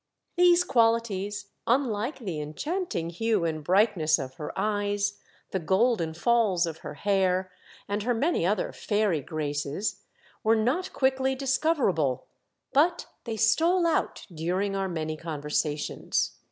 [0.35, 5.19] These qualities, unlike the enchanting hue and brightness of her eyes,
[5.51, 7.51] the golden falls of her hair,
[7.87, 10.01] and her many other fairy graces,
[10.43, 12.25] were not quickly discoverable,
[12.73, 16.31] but they stole out during our many conversations.